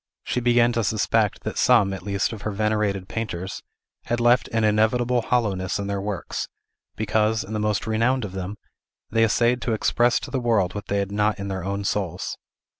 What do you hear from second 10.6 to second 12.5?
what they had not in their own souls.